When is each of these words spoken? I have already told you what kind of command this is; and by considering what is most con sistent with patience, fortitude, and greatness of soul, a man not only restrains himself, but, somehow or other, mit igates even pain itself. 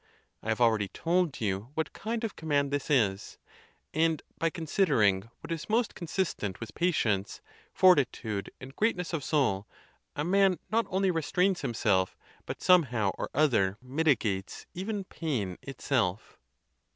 I 0.41 0.49
have 0.49 0.59
already 0.59 0.87
told 0.87 1.39
you 1.41 1.69
what 1.75 1.93
kind 1.93 2.23
of 2.23 2.35
command 2.35 2.71
this 2.71 2.89
is; 2.89 3.37
and 3.93 4.23
by 4.39 4.49
considering 4.49 5.29
what 5.41 5.51
is 5.51 5.69
most 5.69 5.93
con 5.93 6.07
sistent 6.07 6.59
with 6.59 6.73
patience, 6.73 7.39
fortitude, 7.71 8.49
and 8.59 8.75
greatness 8.75 9.13
of 9.13 9.23
soul, 9.23 9.67
a 10.15 10.23
man 10.23 10.57
not 10.71 10.87
only 10.89 11.11
restrains 11.11 11.61
himself, 11.61 12.17
but, 12.47 12.63
somehow 12.63 13.11
or 13.15 13.29
other, 13.35 13.77
mit 13.79 14.07
igates 14.07 14.65
even 14.73 15.03
pain 15.03 15.57
itself. 15.61 16.39